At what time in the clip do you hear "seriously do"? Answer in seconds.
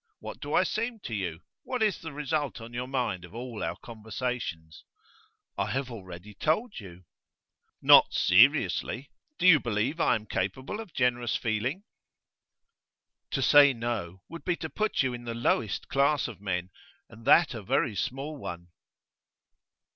8.11-9.45